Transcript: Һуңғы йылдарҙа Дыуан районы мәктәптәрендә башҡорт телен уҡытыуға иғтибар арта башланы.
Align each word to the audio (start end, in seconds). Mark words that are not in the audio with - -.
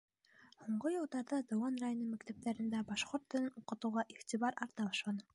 Һуңғы 0.67 0.91
йылдарҙа 0.93 1.37
Дыуан 1.51 1.75
районы 1.83 2.07
мәктәптәрендә 2.13 2.81
башҡорт 2.93 3.27
телен 3.33 3.53
уҡытыуға 3.61 4.05
иғтибар 4.15 4.57
арта 4.67 4.87
башланы. 4.89 5.27